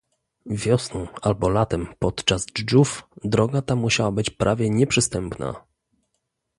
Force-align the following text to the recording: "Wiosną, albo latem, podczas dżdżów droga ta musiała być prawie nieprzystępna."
"Wiosną, 0.45 1.07
albo 1.21 1.49
latem, 1.49 1.87
podczas 1.99 2.45
dżdżów 2.45 3.09
droga 3.23 3.61
ta 3.61 3.75
musiała 3.75 4.11
być 4.11 4.29
prawie 4.29 4.69
nieprzystępna." 4.69 5.53